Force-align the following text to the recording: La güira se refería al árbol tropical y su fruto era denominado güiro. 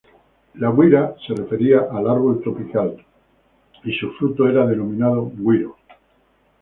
La 0.55 0.69
güira 0.71 1.13
se 1.27 1.35
refería 1.35 1.81
al 1.91 2.07
árbol 2.09 2.41
tropical 2.41 3.05
y 3.83 3.93
su 3.93 4.09
fruto 4.13 4.47
era 4.49 4.65
denominado 4.65 5.25
güiro. 5.37 5.75